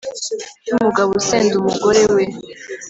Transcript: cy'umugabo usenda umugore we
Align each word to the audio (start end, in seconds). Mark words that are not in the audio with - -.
cy'umugabo 0.63 1.09
usenda 1.19 1.53
umugore 1.61 2.03
we 2.13 2.23